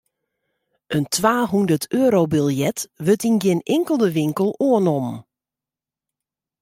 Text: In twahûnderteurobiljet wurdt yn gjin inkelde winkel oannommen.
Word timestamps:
In 0.97 1.03
twahûnderteurobiljet 1.13 2.79
wurdt 3.05 3.27
yn 3.29 3.37
gjin 3.43 3.65
inkelde 3.75 4.07
winkel 4.17 4.49
oannommen. 4.65 5.17